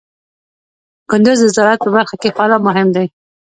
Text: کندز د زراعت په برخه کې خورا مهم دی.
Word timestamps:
کندز 1.09 1.39
د 1.43 1.47
زراعت 1.55 1.79
په 1.83 1.89
برخه 1.95 2.15
کې 2.21 2.33
خورا 2.35 2.57
مهم 2.67 2.87
دی. 2.95 3.05